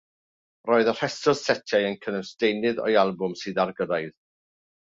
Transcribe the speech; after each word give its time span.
Roedd 0.69 0.89
y 0.93 0.95
rhestr 0.99 1.35
setiau 1.41 1.85
yn 1.91 1.99
cynnwys 2.05 2.33
deunydd 2.45 2.83
o'i 2.89 2.99
albwm 3.05 3.39
sydd 3.43 3.65
ar 3.67 3.79
gyrraedd. 3.83 4.21